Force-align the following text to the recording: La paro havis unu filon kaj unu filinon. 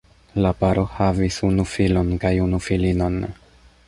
La 0.43 0.51
paro 0.61 0.85
havis 0.93 1.37
unu 1.49 1.65
filon 1.73 2.09
kaj 2.23 2.33
unu 2.47 2.61
filinon. 2.69 3.21